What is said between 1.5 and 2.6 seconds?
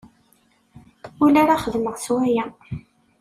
xedmeɣ s waya.